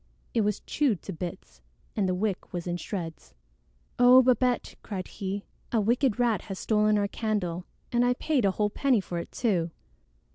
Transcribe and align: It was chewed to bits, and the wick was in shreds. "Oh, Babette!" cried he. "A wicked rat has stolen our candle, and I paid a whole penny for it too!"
It 0.33 0.41
was 0.41 0.61
chewed 0.61 1.03
to 1.03 1.13
bits, 1.13 1.61
and 1.95 2.09
the 2.09 2.15
wick 2.15 2.51
was 2.51 2.65
in 2.65 2.77
shreds. 2.77 3.35
"Oh, 3.99 4.23
Babette!" 4.23 4.73
cried 4.81 5.07
he. 5.07 5.43
"A 5.71 5.79
wicked 5.79 6.17
rat 6.17 6.41
has 6.45 6.57
stolen 6.57 6.97
our 6.97 7.07
candle, 7.07 7.65
and 7.91 8.03
I 8.03 8.15
paid 8.15 8.43
a 8.43 8.49
whole 8.49 8.71
penny 8.71 8.99
for 8.99 9.19
it 9.19 9.31
too!" 9.31 9.69